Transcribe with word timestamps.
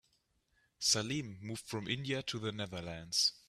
Salim 0.79 1.37
moved 1.43 1.61
from 1.63 1.87
India 1.87 2.23
to 2.23 2.39
the 2.39 2.51
Netherlands. 2.51 3.33